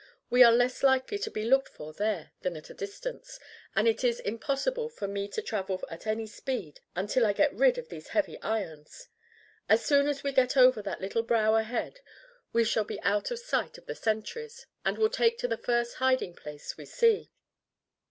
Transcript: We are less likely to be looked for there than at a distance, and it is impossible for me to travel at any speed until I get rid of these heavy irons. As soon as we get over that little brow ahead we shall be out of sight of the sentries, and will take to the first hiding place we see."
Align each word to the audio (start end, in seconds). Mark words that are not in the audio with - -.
We 0.31 0.41
are 0.41 0.51
less 0.51 0.81
likely 0.81 1.19
to 1.19 1.29
be 1.29 1.43
looked 1.43 1.69
for 1.69 1.93
there 1.93 2.31
than 2.41 2.57
at 2.57 2.71
a 2.71 2.73
distance, 2.73 3.39
and 3.75 3.87
it 3.87 4.03
is 4.03 4.19
impossible 4.19 4.89
for 4.89 5.07
me 5.07 5.27
to 5.27 5.43
travel 5.43 5.79
at 5.91 6.07
any 6.07 6.25
speed 6.25 6.79
until 6.95 7.23
I 7.23 7.33
get 7.33 7.53
rid 7.53 7.77
of 7.77 7.89
these 7.89 8.07
heavy 8.07 8.41
irons. 8.41 9.09
As 9.69 9.85
soon 9.85 10.07
as 10.07 10.23
we 10.23 10.31
get 10.31 10.57
over 10.57 10.81
that 10.81 11.01
little 11.01 11.21
brow 11.21 11.53
ahead 11.53 11.99
we 12.51 12.63
shall 12.63 12.83
be 12.83 12.99
out 13.03 13.29
of 13.29 13.37
sight 13.37 13.77
of 13.77 13.85
the 13.85 13.93
sentries, 13.93 14.65
and 14.83 14.97
will 14.97 15.07
take 15.07 15.37
to 15.37 15.47
the 15.47 15.55
first 15.55 15.97
hiding 15.97 16.33
place 16.33 16.77
we 16.77 16.85
see." 16.85 17.31